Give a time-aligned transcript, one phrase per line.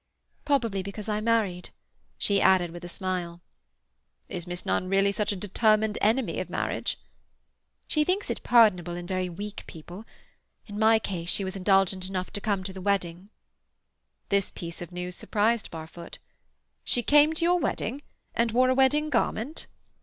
[0.45, 1.69] "Probably because I married,"
[2.17, 3.39] she added with a smile.
[4.29, 6.97] "Is Miss Nunn really such a determined enemy of marriage?"
[7.87, 10.05] "She thinks it pardonable in very weak people.
[10.65, 13.29] In my case she was indulgent enough to come to the wedding."
[14.29, 16.17] This piece of news surprised Barfoot.
[16.83, 18.01] "She came to your wedding?
[18.33, 19.67] And wore a wedding garment?"